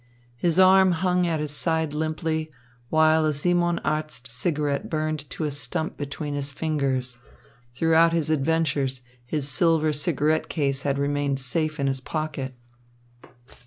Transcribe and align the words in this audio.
His 0.35 0.57
arm 0.57 0.93
hung 0.93 1.27
at 1.27 1.39
his 1.39 1.51
side 1.55 1.93
limply, 1.93 2.49
while 2.89 3.23
a 3.23 3.31
Simon 3.33 3.77
Arzt 3.83 4.31
cigarette 4.31 4.89
burned 4.89 5.29
to 5.29 5.43
a 5.43 5.51
stump 5.51 5.95
between 5.95 6.33
his 6.33 6.49
fingers 6.49 7.19
throughout 7.75 8.11
his 8.11 8.31
adventures, 8.31 9.03
his 9.23 9.47
silver 9.47 9.93
cigarette 9.93 10.49
case 10.49 10.81
had 10.81 10.97
remained 10.97 11.39
safe 11.39 11.79
in 11.79 11.85
his 11.85 12.01
pocket. 12.01 12.55